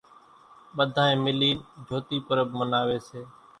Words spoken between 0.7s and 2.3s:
ٻڌانئين ملين جھوتي